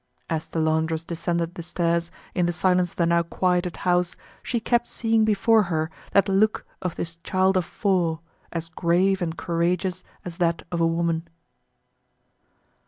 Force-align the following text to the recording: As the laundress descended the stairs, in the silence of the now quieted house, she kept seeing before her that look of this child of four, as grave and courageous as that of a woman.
As 0.31 0.47
the 0.47 0.57
laundress 0.59 1.03
descended 1.03 1.53
the 1.53 1.61
stairs, 1.61 2.09
in 2.33 2.47
the 2.47 2.51
silence 2.53 2.89
of 2.89 2.95
the 2.95 3.05
now 3.05 3.21
quieted 3.21 3.77
house, 3.85 4.15
she 4.41 4.59
kept 4.59 4.87
seeing 4.87 5.25
before 5.25 5.61
her 5.69 5.91
that 6.13 6.27
look 6.27 6.65
of 6.81 6.95
this 6.95 7.17
child 7.17 7.55
of 7.55 7.65
four, 7.65 8.19
as 8.51 8.69
grave 8.69 9.21
and 9.21 9.37
courageous 9.37 10.03
as 10.25 10.37
that 10.37 10.65
of 10.71 10.81
a 10.81 10.87
woman. 10.87 11.27